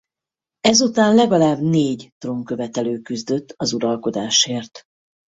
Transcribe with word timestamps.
Ezután 0.59 1.15
legalább 1.15 1.59
négy 1.59 2.09
trónkövetelő 2.17 2.99
küzdött 2.99 3.53
az 3.57 3.73
uralkodásért. 3.73 4.83